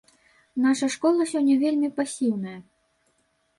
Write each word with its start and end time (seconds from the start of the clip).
Наша 0.63 0.87
школа 0.95 1.27
сёння 1.33 1.59
вельмі 1.65 1.93
пасіўная. 2.01 2.57